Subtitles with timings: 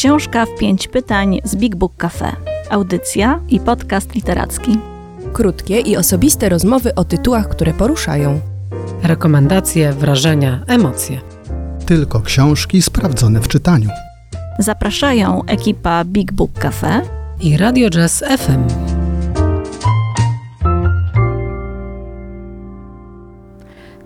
[0.00, 2.32] Książka w pięć pytań z Big Book Cafe.
[2.70, 4.78] Audycja i podcast literacki.
[5.32, 8.40] Krótkie i osobiste rozmowy o tytułach, które poruszają.
[9.02, 11.20] Rekomendacje, wrażenia, emocje.
[11.86, 13.88] Tylko książki sprawdzone w czytaniu.
[14.58, 17.02] Zapraszają ekipa Big Book Cafe
[17.40, 18.89] i Radio Jazz FM.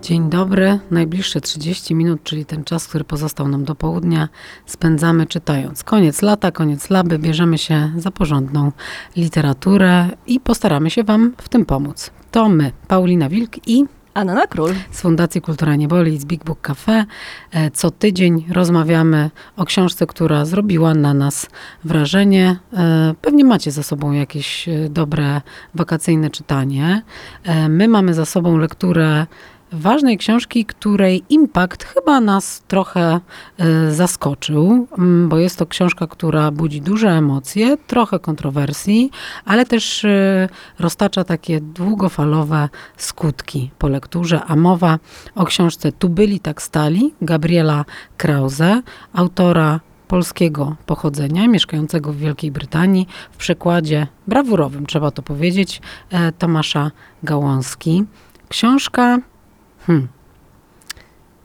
[0.04, 0.78] Dzień dobry.
[0.90, 4.28] Najbliższe 30 minut, czyli ten czas, który pozostał nam do południa,
[4.66, 5.84] spędzamy czytając.
[5.84, 8.72] Koniec lata, koniec laby, bierzemy się za porządną
[9.16, 12.10] literaturę i postaramy się Wam w tym pomóc.
[12.30, 17.04] To my, Paulina Wilk i Anna Król z Fundacji Kultura Nieboli z Big Book Cafe.
[17.52, 21.46] E, co tydzień rozmawiamy o książce, która zrobiła na nas
[21.84, 22.56] wrażenie.
[22.72, 25.40] E, pewnie macie za sobą jakieś e, dobre
[25.74, 27.02] wakacyjne czytanie.
[27.68, 29.26] My mamy za sobą lekturę
[29.72, 33.20] ważnej książki, której impact chyba nas trochę
[33.60, 39.10] y, zaskoczył, mm, bo jest to książka, która budzi duże emocje, trochę kontrowersji,
[39.44, 40.48] ale też y,
[40.78, 44.40] roztacza takie długofalowe skutki po lekturze.
[44.46, 44.98] A mowa
[45.34, 47.84] o książce Tu byli, tak stali Gabriela
[48.16, 56.32] Krause, autora polskiego pochodzenia, mieszkającego w Wielkiej Brytanii, w przekładzie brawurowym, trzeba to powiedzieć, e,
[56.32, 56.90] Tomasza
[57.22, 58.04] Gałązki.
[58.48, 59.18] Książka
[59.86, 60.08] Hmm.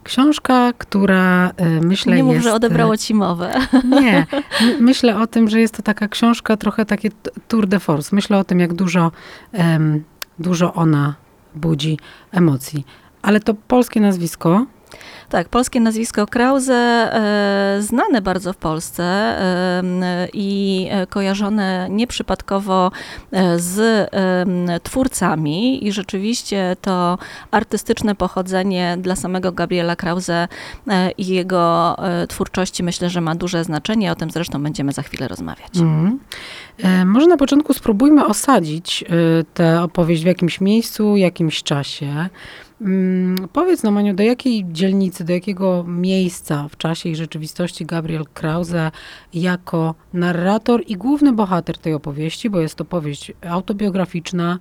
[0.04, 3.54] Książka, która y, myślę Nie mów, że odebrało ci mowę.
[4.02, 4.26] Nie.
[4.80, 7.10] myślę o tym, że jest to taka książka trochę takie
[7.48, 8.16] tour de force.
[8.16, 9.12] Myślę o tym, jak dużo,
[9.52, 10.04] um,
[10.38, 11.14] dużo ona
[11.54, 11.98] budzi
[12.32, 12.86] emocji.
[13.22, 14.66] Ale to polskie nazwisko,
[15.30, 22.90] tak, polskie nazwisko Krause, e, znane bardzo w Polsce e, i kojarzone nieprzypadkowo
[23.32, 24.10] e, z
[24.82, 27.18] twórcami i rzeczywiście to
[27.50, 30.48] artystyczne pochodzenie dla samego Gabriela Krause
[31.18, 31.96] i jego
[32.28, 34.12] twórczości myślę, że ma duże znaczenie.
[34.12, 35.76] O tym zresztą będziemy za chwilę rozmawiać.
[35.76, 36.18] Mm.
[37.06, 39.04] Może na początku spróbujmy osadzić
[39.54, 42.28] tę opowieść w jakimś miejscu, jakimś czasie.
[42.80, 48.90] Mm, powiedz Maniu, do jakiej dzielnicy, do jakiego miejsca w czasie i rzeczywistości Gabriel Krause
[49.34, 54.58] jako narrator i główny bohater tej opowieści, bo jest to powieść autobiograficzna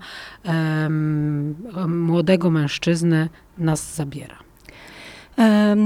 [1.87, 4.48] młodego mężczyzny, nas zabiera?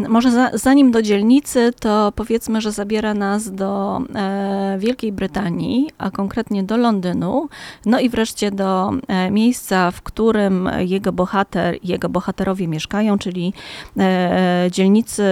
[0.10, 6.12] Może za, zanim do dzielnicy, to powiedzmy, że zabiera nas do e, Wielkiej Brytanii, a
[6.12, 7.50] konkretnie do Londynu,
[7.86, 13.54] no i wreszcie do e, miejsca, w którym jego bohater jego bohaterowie mieszkają, czyli
[13.98, 15.24] e, dzielnicy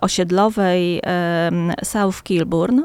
[0.00, 1.00] osiedlowej
[1.84, 2.80] South Kilburn.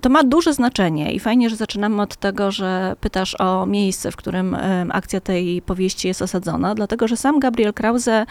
[0.00, 4.16] To ma duże znaczenie i fajnie, że zaczynamy od tego, że pytasz o miejsce, w
[4.16, 4.56] którym
[4.90, 8.26] akcja tej powieści jest osadzona, dlatego że sam Gabriel Krause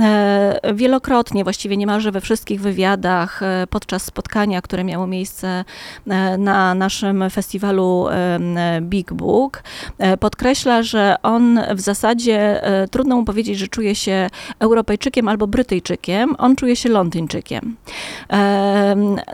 [0.00, 5.64] e, wielokrotnie, właściwie niemalże we wszystkich wywiadach e, podczas spotkania, które miało miejsce
[6.06, 8.06] e, na naszym festiwalu
[8.80, 9.62] Big Book,
[10.20, 16.56] podkreśla, że on w zasadzie trudno mu powiedzieć, że czuje się Europejczykiem albo Brytyjczykiem, on
[16.56, 17.76] czuje się Londyńczykiem.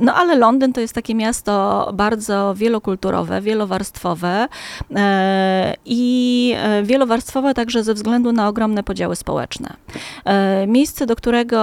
[0.01, 4.49] No ale ale Londyn to jest takie miasto bardzo wielokulturowe, wielowarstwowe
[4.97, 9.75] e, i e, wielowarstwowe także ze względu na ogromne podziały społeczne.
[10.25, 11.61] E, miejsce, do którego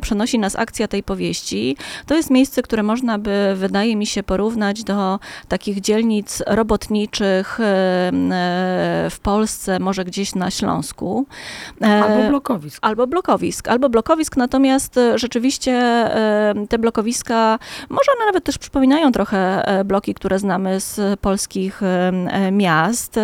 [0.00, 1.76] przenosi nas akcja tej powieści,
[2.06, 5.18] to jest miejsce, które można by, wydaje mi się, porównać do
[5.48, 7.58] takich dzielnic robotniczych
[9.10, 11.26] w Polsce, może gdzieś na Śląsku.
[11.80, 12.78] Albo blokowisk.
[12.82, 13.68] Albo blokowisk.
[13.68, 16.04] Albo blokowisk, natomiast rzeczywiście
[16.68, 22.08] te blokowiska może one nawet też przypominają trochę e, bloki, które znamy z polskich e,
[22.08, 23.20] e, miast.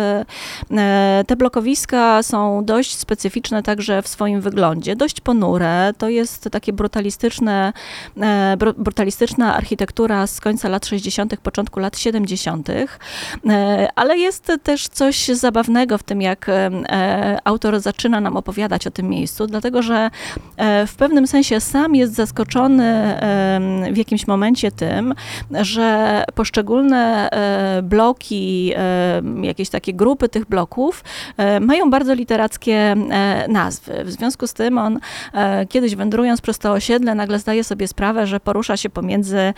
[1.27, 5.93] Te blokowiska są dość specyficzne także w swoim wyglądzie, dość ponure.
[5.97, 7.73] To jest takie brutalistyczne,
[8.77, 12.67] brutalistyczna architektura z końca lat 60., początku lat 70.,
[13.95, 16.51] ale jest też coś zabawnego w tym, jak
[17.43, 20.09] autor zaczyna nam opowiadać o tym miejscu, dlatego że
[20.87, 23.19] w pewnym sensie sam jest zaskoczony
[23.91, 25.13] w jakimś momencie tym,
[25.51, 31.03] że poszczególne e, bloki, e, jakieś takie grupy tych bloków
[31.37, 32.95] e, mają bardzo literackie
[33.47, 34.03] nazwy.
[34.03, 34.99] W związku z tym on
[35.69, 39.53] kiedyś wędrując przez to osiedle nagle zdaje sobie sprawę, że porusza się pomiędzy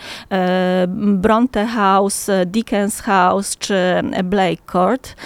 [0.96, 3.76] Bronte House, Dickens House czy
[4.24, 5.16] Blake Court.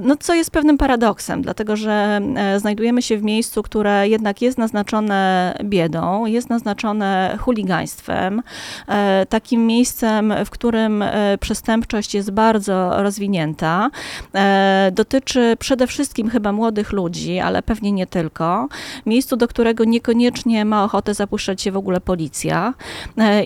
[0.00, 2.20] No, co jest pewnym paradoksem, dlatego że
[2.56, 8.42] znajdujemy się w miejscu, które jednak jest naznaczone biedą, jest naznaczone chuligaństwem,
[8.88, 13.90] e, takim miejscem, w którym e, przestępczość jest bardzo rozwinięta.
[14.34, 18.68] E, dotyczy przede wszystkim chyba młodych ludzi, ale pewnie nie tylko.
[19.06, 22.74] Miejscu, do którego niekoniecznie ma ochotę zapuszczać się w ogóle policja.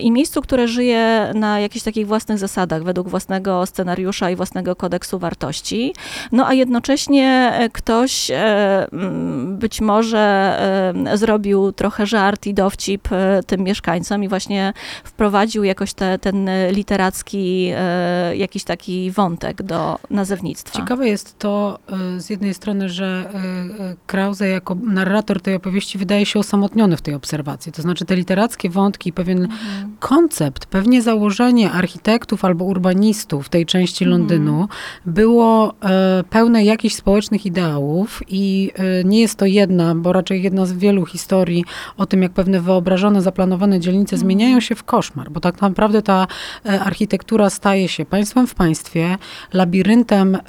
[0.01, 5.19] I miejscu, które żyje na jakichś takich własnych zasadach, według własnego scenariusza i własnego kodeksu
[5.19, 5.93] wartości.
[6.31, 8.31] No a jednocześnie ktoś
[9.47, 10.57] być może
[11.13, 13.09] zrobił trochę żart i dowcip
[13.47, 13.76] tym mieszkańcom
[14.23, 20.79] i właśnie wprowadził jakoś te, ten literacki e, jakiś taki wątek do nazewnictwa.
[20.79, 21.79] Ciekawe jest to
[22.17, 23.29] y, z jednej strony, że
[24.07, 27.71] Krause jako narrator tej opowieści wydaje się osamotniony w tej obserwacji.
[27.71, 29.95] To znaczy te literackie wątki, pewien Mhm.
[29.99, 34.21] koncept, pewnie założenie architektów albo urbanistów tej części Mhm.
[34.21, 34.67] Londynu
[35.05, 40.65] było e, pełne jakichś społecznych ideałów i e, nie jest to jedna, bo raczej jedna
[40.65, 41.65] z wielu historii
[41.97, 44.19] o tym, jak pewne wyobrażone, zaplanowane dzielnice Mhm.
[44.19, 46.27] zmieniają się w koszmar, bo tak naprawdę ta
[46.65, 49.17] e, architektura staje się państwem w państwie,
[49.53, 50.39] labiryntem e,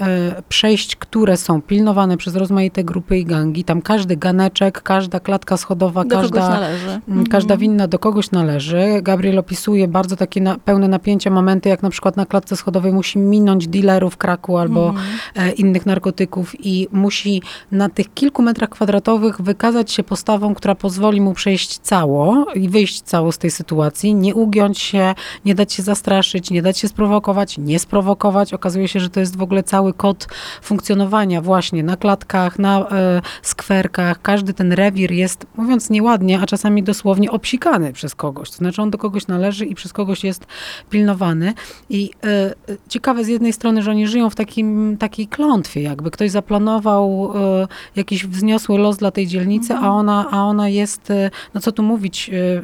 [0.48, 3.64] przejść, które są pilnowane przez rozmaite grupy i gangi.
[3.64, 6.58] Tam każdy ganeczek, każda klatka schodowa, do każda.
[6.58, 7.26] Mm, Mhm.
[7.26, 8.84] Każda winna do kogoś należy.
[9.02, 13.18] Gabriel opisuje bardzo takie na, pełne napięcia momenty, jak na przykład na klatce schodowej musi
[13.18, 15.06] minąć dealerów kraku albo Mhm.
[15.36, 17.42] e, innych narkotyków i musi
[17.72, 23.00] na tych kilku metrach kwadratowych wykazać się postawą, która pozwoli mu przejść cało i wyjść
[23.08, 25.14] cało z tej sytuacji, nie ugiąć się,
[25.44, 28.54] nie dać się zastraszyć, nie dać się sprowokować, nie sprowokować.
[28.54, 30.28] Okazuje się, że to jest w ogóle cały kod
[30.62, 34.22] funkcjonowania właśnie na klatkach, na e, skwerkach.
[34.22, 38.50] Każdy ten rewir jest, mówiąc nieładnie, a czasami dosłownie obsikany przez kogoś.
[38.50, 40.46] To znaczy on do kogoś należy i przez kogoś jest
[40.90, 41.54] pilnowany.
[41.90, 42.54] I e, e,
[42.88, 47.68] ciekawe z jednej strony, że oni żyją w takim, takiej klątwie, jakby ktoś zaplanował e,
[47.96, 51.12] jakiś wzniosły los dla tej dzielnicy, a, ona, a ona jest,
[51.54, 52.62] no co tu mówić, e,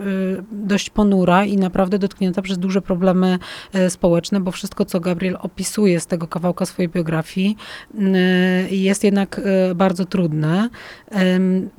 [0.52, 3.38] dość ponura i naprawdę dotknięta przez duże problemy
[3.72, 7.56] e, społeczne, bo wszystko, co Gabriel opisuje z tego kawałka swojej biografii,
[7.94, 8.18] m, e,
[8.70, 10.68] jest jednak e, bardzo trudne.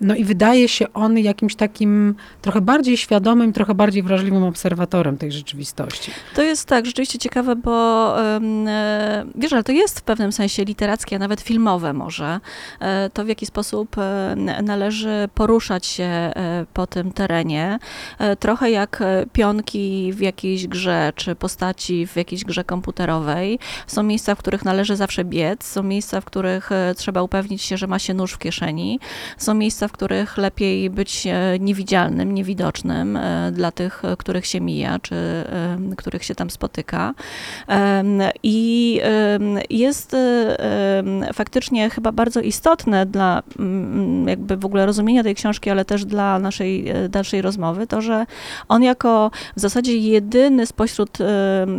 [0.01, 5.31] No i wydaje się on jakimś takim trochę bardziej świadomym, trochę bardziej wrażliwym obserwatorem tej
[5.31, 6.11] rzeczywistości.
[6.35, 11.15] To jest tak, rzeczywiście ciekawe, bo e, wiesz, ale to jest w pewnym sensie literackie,
[11.15, 12.39] a nawet filmowe może.
[13.13, 13.95] To w jaki sposób
[14.63, 16.31] należy poruszać się
[16.73, 17.79] po tym terenie.
[18.39, 23.59] Trochę jak e, pionki w jakiejś grze, czy postaci w jakiejś grze komputerowej.
[23.87, 27.77] Są miejsca, w których należy zawsze biec, są miejsca, w których e, trzeba upewnić się,
[27.77, 28.99] że ma się nóż w kieszeni.
[29.37, 33.19] Są miejsca, w których lepiej być e, niewidzialnym, niewidocznym
[33.51, 35.15] dla tych, których się mija, czy
[35.97, 37.13] których się tam spotyka.
[38.43, 39.01] I
[39.69, 40.15] jest
[41.33, 46.39] faktycznie chyba bardzo istotne dla mm, jakby w ogóle rozumienia tej książki, ale też dla
[46.39, 48.24] naszej dalszej rozmowy, to, że
[48.67, 51.27] on jako w zasadzie jedyny spośród em,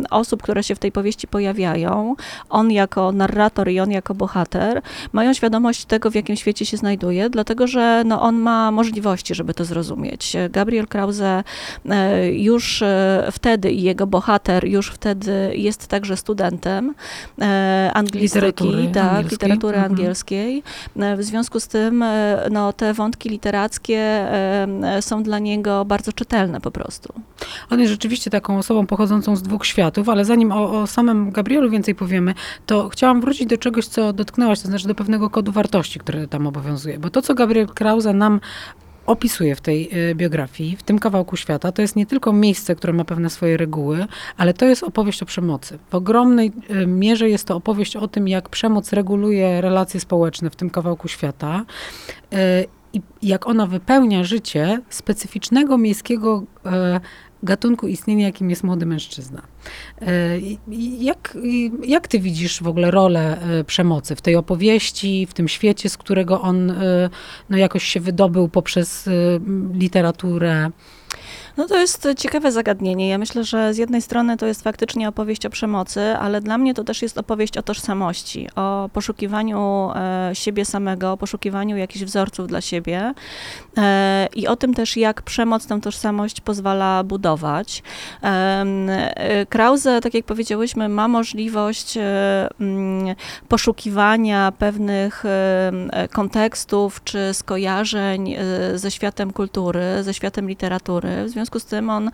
[0.09, 2.15] osób, które się w tej powieści pojawiają,
[2.49, 4.81] on jako narrator i on jako bohater,
[5.13, 9.53] mają świadomość tego, w jakim świecie się znajduje, dlatego że no, on ma możliwości, żeby
[9.53, 10.33] to zrozumieć.
[10.49, 11.43] Gabriel Krause
[11.89, 16.95] e, już e, wtedy i jego bohater już wtedy jest także studentem
[17.93, 19.31] anglistyki, Literatury tak, angielskiej.
[19.31, 19.91] literatury Mhm.
[19.91, 20.63] angielskiej.
[21.17, 22.05] W związku z tym
[22.51, 24.25] no, te wątki literackie
[25.01, 27.13] są dla niego bardzo czytelne po prostu.
[27.69, 31.69] On jest rzeczywiście taką osobą pochodzącą z dwóch światów, ale zanim o, o samym Gabrielu
[31.69, 32.33] więcej powiemy,
[32.65, 36.47] to chciałam wrócić do czegoś, co dotknęłaś, to znaczy do pewnego kodu wartości, który tam
[36.47, 36.99] obowiązuje.
[36.99, 38.39] Bo to, co Gabriel Krause nam
[39.07, 42.93] opisuje w tej y, biografii, w tym kawałku świata, to jest nie tylko miejsce, które
[42.93, 44.05] ma pewne swoje reguły,
[44.37, 45.79] ale to jest opowieść o przemocy.
[45.89, 50.55] W ogromnej y, mierze jest to opowieść o tym, jak przemoc reguluje relacje społeczne w
[50.55, 51.65] tym kawałku świata.
[52.97, 56.99] I jak ona wypełnia życie specyficznego miejskiego e,
[57.43, 59.41] gatunku istnienia, jakim jest młody mężczyzna.
[60.01, 60.07] E,
[60.99, 61.37] Jak,
[61.85, 65.97] jak ty widzisz w ogóle rolę e, przemocy w tej opowieści, w tym świecie, z
[65.97, 66.73] którego on
[67.49, 69.09] no, jakoś się wydobył poprzez
[69.73, 70.69] literaturę?
[71.57, 73.09] No to jest ciekawe zagadnienie.
[73.09, 76.73] Ja myślę, że z jednej strony to jest faktycznie opowieść o przemocy, ale dla mnie
[76.73, 82.47] to też jest opowieść o tożsamości, o poszukiwaniu e, siebie samego, o poszukiwaniu jakichś wzorców
[82.47, 83.13] dla siebie
[83.77, 87.83] e, i o tym też, jak przemoc tę tożsamość pozwala budować.
[88.23, 93.15] E, Krause, tak jak powiedziałyśmy, ma możliwość mm,
[93.47, 95.23] poszukiwania pewnych
[96.11, 98.35] kontekstów czy skojarzeń
[98.75, 101.09] ze światem kultury, ze światem literatury.
[101.25, 102.11] W związku związku z tym on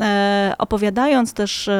[0.00, 1.72] e, opowiadając też e,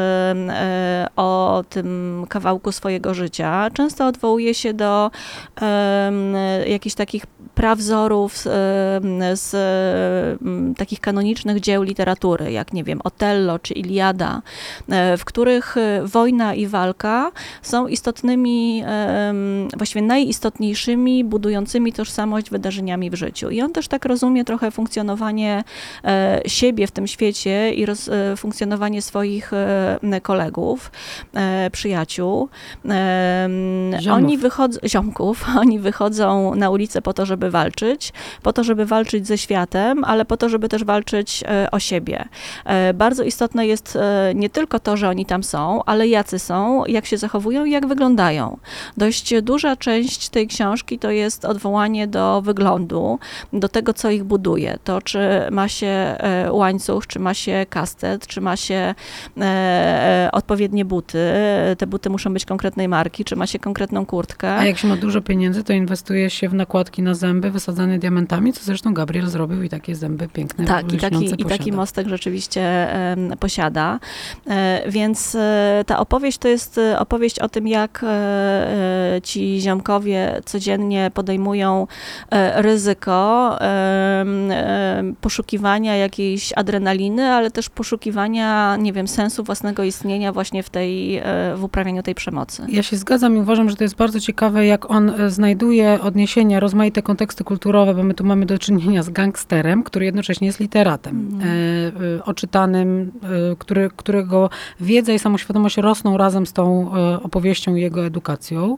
[0.49, 5.11] e, o tym kawałku swojego życia, często odwołuje się do
[6.67, 8.35] jakichś takich prawzorów
[9.35, 9.51] z,
[10.77, 14.43] takich kanonicznych dzieł literatury, jak nie wiem, Otello czy Iliada,
[15.19, 17.33] w których wojna i walka
[17.63, 18.85] są istotnymi,
[19.77, 23.51] właściwie najistotniejszymi, budującymi tożsamość wydarzeniami w życiu.
[23.51, 25.65] I on też tak rozumie trochę funkcjonowanie
[26.47, 30.91] siebie w tym świecie i roz, e, funkcjonowanie swoich e, kolegów,
[31.35, 32.49] e, przyjaciół.
[34.01, 34.25] Ziomów.
[34.25, 39.27] Oni wychodzą, ziomków, oni wychodzą na ulicę po to, żeby walczyć, po to, żeby walczyć
[39.27, 42.25] ze światem, ale po to, żeby też walczyć o siebie.
[42.95, 43.99] Bardzo istotne jest
[44.35, 47.87] nie tylko to, że oni tam są, ale jacy są, jak się zachowują i jak
[47.87, 48.59] wyglądają.
[48.97, 53.19] Dość duża część tej książki to jest odwołanie do wyglądu,
[53.53, 54.79] do tego, co ich buduje.
[54.85, 55.19] To, czy
[55.51, 56.53] ma się e,
[56.89, 58.95] łańcuch, czy ma się kastet, czy ma się
[59.41, 61.19] e, e, odpowiednie buty.
[61.79, 64.57] Te buty muszą być konkretnej marki, czy ma się konkretną kurtkę.
[64.57, 68.53] A jak się ma dużo pieniędzy, to inwestuje się w nakładki na zęby wysadzane diamentami,
[68.53, 71.77] co zresztą Gabriel zrobił i takie zęby piękne, Tak, i taki, lśniące i taki posiada.
[71.77, 72.63] mostek rzeczywiście
[72.93, 73.99] em, posiada.
[74.51, 78.07] E, więc e, ta opowieść to jest e, opowieść o tym, jak e,
[79.17, 81.87] e, ci ziomkowie codziennie podejmują
[82.31, 83.13] e, ryzyko
[85.21, 91.23] poszukiwania jakiejś adrenaliny, ale też poszukiwania, nie wiem, sensu własnego istnienia właśnie w tej, e,
[91.57, 92.63] w uprawianiu tej przemocy.
[92.69, 96.61] Ja się zgadzam i uważam, że to jest bardzo ciekawe, jak on e, znajduje odniesienia,
[96.61, 101.41] rozmaite konteksty kulturowe, bo my tu mamy do czynienia z gangsterem, który jednocześnie jest literatem,
[102.19, 103.13] e, oczytanym,
[103.59, 104.51] który, którego
[104.81, 106.91] wiedza i samoświadomość rosną razem z tą
[107.23, 108.77] opowieścią i jego edukacją.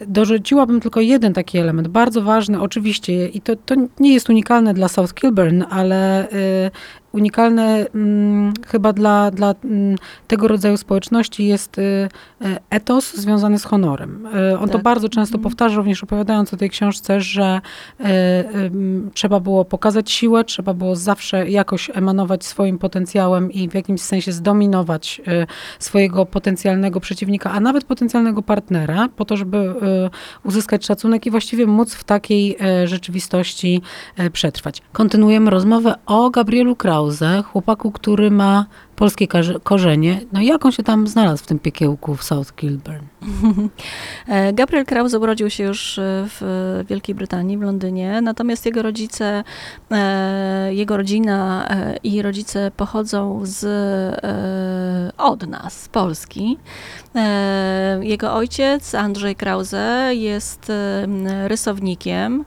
[0.00, 4.88] Dorzuciłabym tylko jeden taki element, bardzo ważny oczywiście i to, to nie jest unikalne dla
[4.88, 6.70] South Kilburn, ale y,
[7.14, 9.96] unikalne mm, chyba dla, dla mm,
[10.28, 12.08] tego rodzaju społeczności jest y, y,
[12.70, 14.26] etos związany z honorem.
[14.52, 14.82] Y, on to Tak.
[14.82, 15.42] bardzo często Mhm.
[15.42, 17.60] powtarza, również opowiadając o tej książce, że
[18.00, 18.70] y, y,
[19.14, 24.32] trzeba było pokazać siłę, trzeba było zawsze jakoś emanować swoim potencjałem i w jakimś sensie
[24.32, 25.46] zdominować y,
[25.78, 29.74] swojego potencjalnego przeciwnika, a nawet potencjalnego partnera, po to, żeby
[30.44, 33.82] uzyskać szacunek i właściwie móc w takiej rzeczywistości
[34.32, 34.82] przetrwać.
[34.92, 38.66] Kontynuujemy rozmowę o Gabrielu Krause, chłopaku, który ma
[38.96, 39.28] polskie
[39.62, 40.20] korzenie.
[40.32, 43.04] No i jak on się tam znalazł w tym piekiełku w South Kilburn?
[44.28, 49.44] E, Gabriel Krause urodził się już e, w Wielkiej Brytanii, w Londynie, natomiast jego rodzice,
[49.90, 51.68] e, jego rodzina
[52.02, 53.64] i rodzice pochodzą z,
[55.18, 56.58] od nas, z Polski.
[58.00, 60.72] Jego ojciec, Andrzej Krause, jest
[61.46, 62.44] rysownikiem.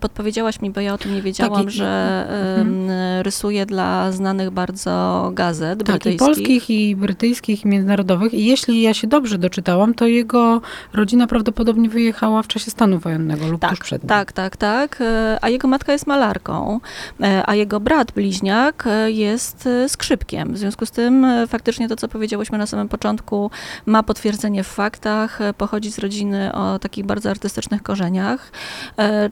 [0.00, 2.26] Podpowiedziałaś mi, bo ja o tym nie wiedziałam, i- że
[2.56, 2.90] mhm.
[3.22, 8.34] rysuje dla znanych bardzo gazet Tak, i polskich, i brytyjskich, i międzynarodowych.
[8.34, 10.60] I jeśli ja się dobrze doczytałam, to jego
[10.94, 14.08] rodzina prawdopodobnie wyjechała w czasie stanu wojennego lub tuż Tak, przed nim.
[14.08, 14.98] tak, tak, tak.
[15.00, 16.80] E, A jego matka jest malarką,
[17.20, 20.54] e, a jego brat bliźniak e, jest skrzypkiem.
[20.54, 23.50] W związku z tym faktycznie to, co powiedziałyśmy na samym początku,
[23.86, 28.52] ma potwierdzenie w faktach, pochodzi z rodziny o takich bardzo artystycznych korzeniach.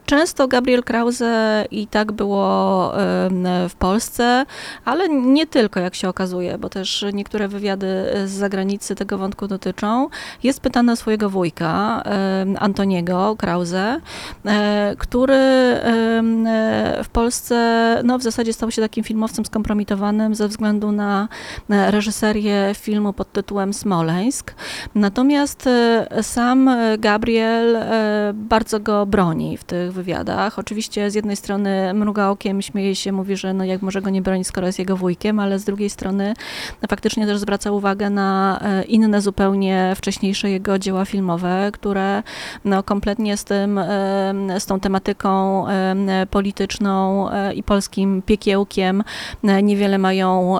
[0.05, 2.91] Często Gabriel Krause i tak było
[3.69, 4.45] w Polsce,
[4.85, 7.87] ale nie tylko, jak się okazuje, bo też niektóre wywiady
[8.25, 10.09] z zagranicy tego wątku dotyczą.
[10.43, 12.03] Jest pytany o swojego wujka,
[12.59, 14.01] Antoniego Krause,
[14.45, 16.23] e, który e,
[17.03, 17.55] w Polsce
[18.03, 21.27] no, w zasadzie stał się takim filmowcem skompromitowanym ze względu na
[21.69, 24.55] reżyserię filmu pod tytułem Smoleńsk.
[24.95, 27.77] Natomiast e, sam Gabriel
[28.33, 30.59] bardzo go broni w tych wywiadach.
[30.59, 34.21] Oczywiście z jednej strony mruga okiem, śmieje się, mówi, że no jak może go nie
[34.21, 36.24] bronić, skoro jest jego wujkiem, ale z drugiej strony
[36.89, 42.23] faktycznie też zwraca uwagę na e, inne zupełnie wcześniejsze jego dzieła filmowe, które
[42.65, 49.03] no, kompletnie z tym, em, z tą tematyką em, polityczną e, i polskim piekiełkiem
[49.43, 50.57] e, niewiele mają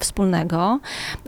[0.00, 0.78] wspólnego.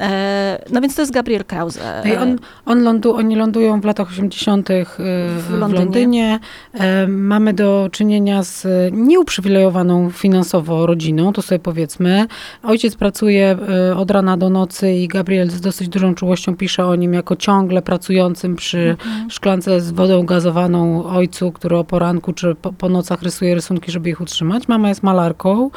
[0.01, 1.81] E, No więc to jest Gabriel Krause.
[2.05, 4.71] No on, on lądu, oni lądują w latach 80.
[4.71, 5.85] y, w Londynie.
[5.85, 6.39] Londynie.
[6.75, 12.27] E, Mamy do czynienia z nieuprzywilejowaną finansowo rodziną, to sobie powiedzmy.
[12.63, 13.57] Ojciec pracuje e,
[13.97, 17.83] od rana do nocy i Gabriel z dosyć dużą czułością pisze o nim jako ciągle
[17.83, 18.97] pracującym przy
[19.29, 24.11] szklance z wodą gazowaną ojcu, który o poranku czy po, po nocach rysuje rysunki, żeby
[24.11, 24.69] ich utrzymać.
[24.69, 25.71] Mama jest malarką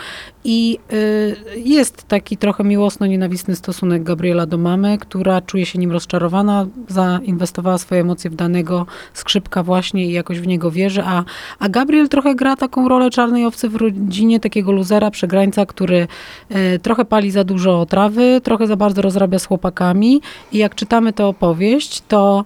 [0.43, 6.67] i y, jest taki trochę miłosno-nienawistny stosunek Gabriela do mamy, która czuje się nim rozczarowana,
[6.87, 11.23] zainwestowała swoje emocje w danego skrzypka właśnie i jakoś w niego wierzy, a,
[11.59, 16.07] a Gabriel trochę gra taką rolę czarnej owcy w rodzinie, takiego luzera, przegrańca, który
[16.51, 20.21] y, trochę pali za dużo trawy, trochę za bardzo rozrabia z chłopakami
[20.51, 22.45] i jak czytamy tę opowieść, to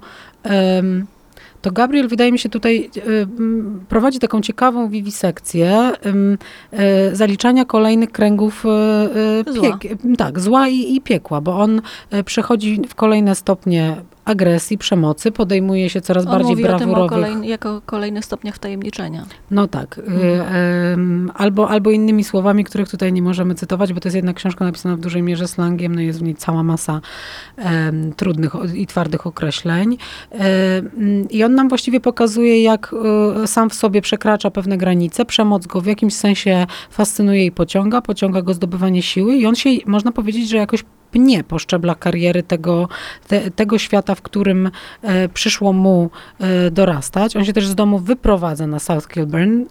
[1.62, 5.92] to Gabriel, wydaje mi się, tutaj m, prowadzi taką ciekawą wiwisekcję
[7.12, 8.65] y, zaliczania kolejnych kręgów
[9.48, 9.77] y, Zła.
[9.77, 11.82] piek, tak, zła i, i piekła, bo on
[12.25, 16.94] przechodzi w kolejne stopnie agresji, przemocy, podejmuje się coraz On bardziej mówi o tym o
[16.94, 19.25] brawurowych kolej, jako kolejnych stopniach wtajemniczenia.
[19.51, 19.98] no tak.
[19.98, 20.01] Y,
[20.44, 24.65] em, albo, albo innymi słowami, których tutaj nie możemy cytować, bo to jest jednak książka
[24.65, 27.01] napisana w dużej mierze slangiem, no jest w niej cała masa
[28.17, 29.98] trudnych i twardych określeń.
[30.32, 32.96] Em, I on nam właściwie pokazuje, jak
[33.44, 35.25] y, sam w sobie przekracza pewne granice.
[35.25, 39.70] Przemoc go w jakimś sensie fascynuje i pociąga, pociąga go zdobywanie siły i on się,
[39.86, 40.84] można powiedzieć, że jakoś
[41.15, 42.88] pnie po szczeblach kariery tego,
[43.27, 47.36] te, tego świata, w którym e, przyszło mu e, dorastać.
[47.36, 49.62] On się też z domu wyprowadza na South Kilburn.
[49.62, 49.65] E,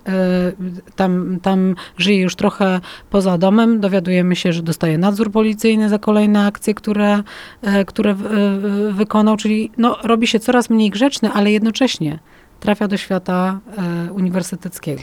[0.96, 3.80] tam, tam żyje już trochę poza domem.
[3.80, 7.22] Dowiadujemy się, że dostaje nadzór policyjny za kolejne akcje, które,
[7.62, 12.18] e, które w, e, wykonał, czyli no, robi się coraz mniej grzeczny, ale jednocześnie
[12.60, 13.60] trafia do świata
[14.08, 15.02] e, uniwersyteckiego.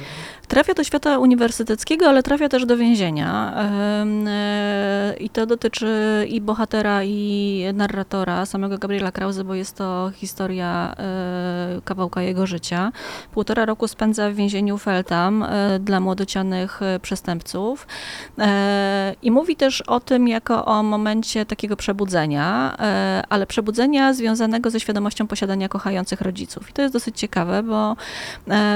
[0.52, 3.54] Trafia do świata uniwersyteckiego, ale trafia też do więzienia.
[4.28, 10.96] E, I to dotyczy i bohatera, i narratora, samego Gabriela Krause, bo jest to historia
[10.98, 12.92] e, kawałka jego życia.
[13.32, 17.88] Półtora roku spędza w więzieniu Feltham e, dla młodocianych przestępców.
[19.22, 22.78] I mówi też o tym jako o momencie takiego przebudzenia,
[23.30, 26.70] ale przebudzenia związanego ze świadomością posiadania kochających rodziców.
[26.70, 27.96] I to jest dosyć ciekawe, bo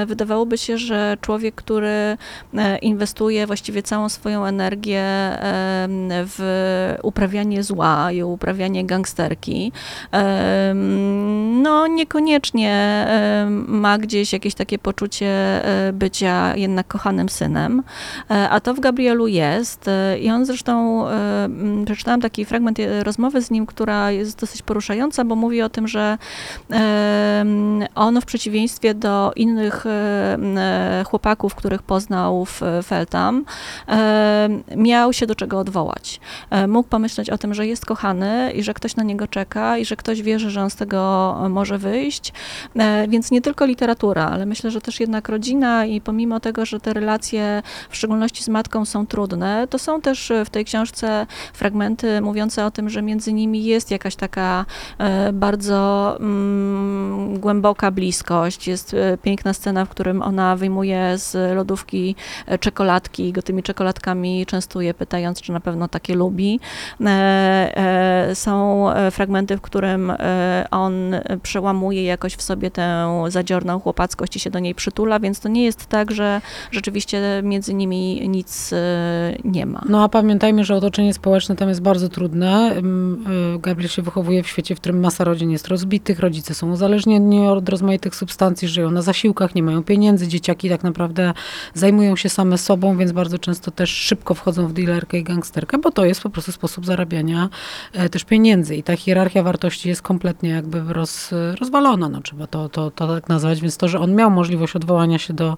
[0.06, 2.16] wydawałoby się, że człowiek, który
[2.54, 9.72] e, inwestuje właściwie całą swoją energię em, w uprawianie zła i uprawianie gangsterki,
[10.12, 13.06] em, no niekoniecznie
[13.66, 17.82] ma gdzieś jakieś takie poczucie e, bycia jednak kochanym synem,
[18.30, 19.88] E, a to w Gabrielu jest.
[19.88, 21.48] E, i on zresztą, e,
[21.86, 25.88] przeczytałam taki fragment e, rozmowy z nim, która jest dosyć poruszająca, bo mówi o tym,
[25.88, 26.18] że
[27.94, 33.44] on w przeciwieństwie do innych e, chłopaków, których poznał w Feltham,
[33.86, 36.20] em, miał się do czego odwołać.
[36.50, 39.84] E, Mógł pomyśleć o tym, że jest kochany i że ktoś na niego czeka i
[39.84, 42.32] że ktoś wierzy, że on z tego może wyjść.
[42.76, 46.80] E, Więc nie tylko literatura, ale myślę, że też jednak rodzina i pomimo tego, że
[46.80, 51.26] te relacje, w szczególności z matką, są trudne, to są też e, w tej książce
[51.52, 54.64] fragmenty mówiące o tym, że między nimi jest jakaś taka
[54.98, 58.68] e, bardzo mm, głęboka bliskość.
[58.68, 62.14] Jest e, piękna scena, w którym ona wyjmuje z lodówki
[62.46, 66.60] e, czekoladki go tymi czekoladkami częstuje, pytając, czy na pewno takie lubi.
[67.00, 70.12] E, e, Są fragmenty, w którym
[70.70, 70.94] on
[71.42, 75.64] przełamuje jakoś w sobie tę zadziorną chłopackość i się do niej przytula, więc to nie
[75.64, 78.74] jest tak, że rzeczywiście między nimi nic
[79.44, 79.82] nie ma.
[79.88, 82.76] No a pamiętajmy, że otoczenie społeczne tam jest bardzo trudne.
[83.56, 87.48] Y, Gabriel się wychowuje w świecie, w którym masa rodzin jest rozbitych, rodzice są uzależnieni
[87.48, 91.25] od rozmaitych substancji, żyją na zasiłkach, nie mają pieniędzy, dzieciaki tak naprawdę
[91.74, 95.90] zajmują się same sobą, więc bardzo często też szybko wchodzą w dealerkę i gangsterkę, bo
[95.90, 97.48] to jest po prostu sposób zarabiania
[97.92, 98.76] e, też pieniędzy.
[98.76, 103.28] I ta hierarchia wartości jest kompletnie jakby roz, rozwalona, no trzeba to, to, to tak
[103.28, 105.56] nazwać, więc to, że on miał możliwość odwołania się do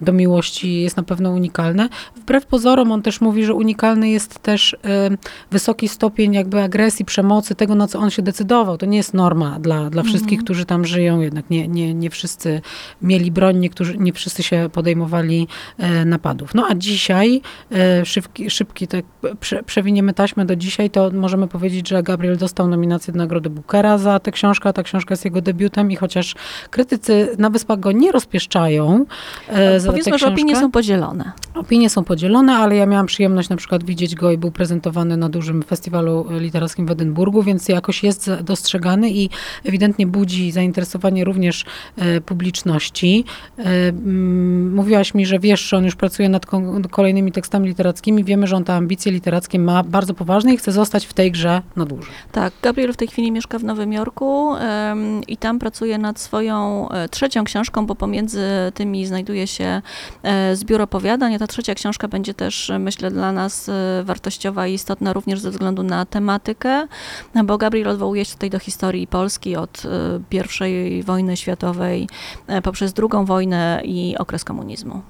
[0.00, 1.88] do miłości jest na pewno unikalne.
[2.16, 5.10] Wbrew pozorom on też mówi, że unikalny jest też e,
[5.50, 8.78] wysoki stopień jakby agresji, przemocy, tego na co on się decydował.
[8.78, 12.60] To nie jest norma dla, dla wszystkich, którzy tam żyją, jednak nie, nie, nie wszyscy
[13.02, 16.54] mieli broń, niektórzy, nie wszyscy się podejmowali e, napadów.
[16.54, 17.40] No a dzisiaj,
[17.72, 19.04] e, szybki, szybki tak
[19.40, 23.98] prze, przewiniemy taśmę do dzisiaj, to możemy powiedzieć, że Gabriel dostał nominację do Nagrody Bookera
[23.98, 26.34] za tę książkę, ta książka jest jego debiutem i chociaż
[26.70, 29.04] krytycy na Wyspach go nie rozpieszczają
[29.48, 31.32] e, tę Powiedzmy, że opinie są podzielone.
[31.54, 35.28] Opinie są podzielone, ale ja miałam przyjemność na przykład widzieć go i był prezentowany na
[35.28, 39.30] dużym festiwalu literackim w Edynburgu, więc jakoś jest dostrzegany i
[39.64, 41.64] ewidentnie budzi zainteresowanie również
[41.96, 43.24] e, publiczności.
[43.58, 48.24] E, mm, mówiłaś mi, że wiesz, że on już pracuje nad ko- kolejnymi tekstami literackimi.
[48.24, 51.62] Wiemy, że on te ambicje literackie ma bardzo poważne i chce zostać w tej grze
[51.76, 52.12] na dłużej.
[52.32, 54.52] Tak, Gabriel w tej chwili mieszka w Nowym Jorku
[55.28, 58.40] i tam pracuje nad swoją e, trzecią książką, bo pomiędzy
[58.74, 63.10] tymi znajduje się będzie e, zbiór opowiadań, a ta trzecia książka będzie też, e, myślę,
[63.10, 66.86] dla nas e, wartościowa i istotna również ze względu na tematykę,
[67.44, 69.82] bo Gabriel odwołuje się tutaj do historii Polski od
[70.70, 72.08] I wojny światowej
[72.62, 75.02] poprzez drugą wojnę i okres komunizmu.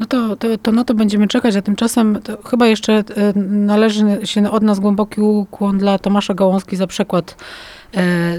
[0.00, 3.04] No to, to, to na to będziemy czekać, a tymczasem chyba jeszcze
[3.46, 7.36] należy się od nas głęboki ukłon dla Tomasza Gałązki za przekład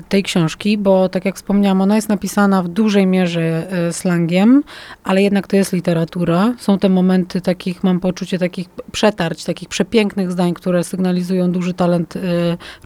[0.10, 4.64] tej książki, bo tak jak wspomniałam, ona jest napisana w dużej mierze e, slangiem,
[5.04, 6.54] ale jednak to jest literatura.
[6.58, 12.16] Są te momenty takich, mam poczucie takich przetarć, takich przepięknych zdań, które sygnalizują duży talent
[12.16, 12.20] e,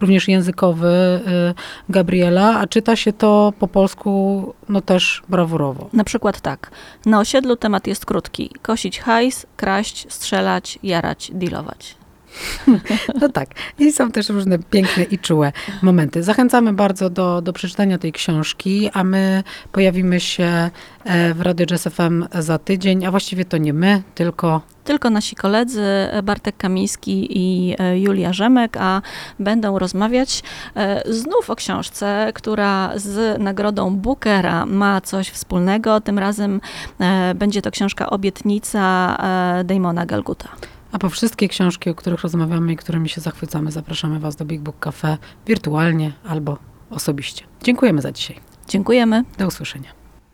[0.00, 1.54] również językowy e,
[1.88, 5.88] Gabriela, a czyta się to po polsku no też brawurowo.
[5.92, 6.70] Na przykład tak.
[7.06, 8.50] Na osiedlu temat jest krótki.
[8.62, 12.01] Kosić hajs, kraść, strzelać, jarać, dealować.
[13.20, 13.48] No tak.
[13.78, 16.22] I są też różne piękne i czułe momenty.
[16.22, 19.42] Zachęcamy bardzo do, do przeczytania tej książki, a my
[19.72, 20.70] pojawimy się
[21.04, 25.36] e, w Radio Jazz FM za tydzień, a właściwie to nie my, tylko Tylko nasi
[25.36, 29.02] koledzy e, Bartek Kamiński i e, Julia Rzemek, a
[29.38, 30.42] będą rozmawiać
[31.10, 36.00] znów o książce, która z nagrodą Bookera ma coś wspólnego.
[36.00, 36.60] Tym razem
[37.34, 39.16] będzie to książka Obietnica
[39.64, 40.48] Damona Galguta.
[40.92, 44.60] A po wszystkie książki, o których rozmawiamy i którymi się zachwycamy, zapraszamy Was do Big
[44.60, 46.58] Book Cafe wirtualnie albo
[46.90, 47.44] osobiście.
[47.62, 48.40] Dziękujemy za dzisiaj.
[48.68, 49.24] Dziękujemy.
[49.38, 50.01] Do usłyszenia.